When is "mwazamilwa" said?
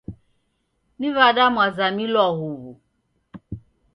1.53-2.25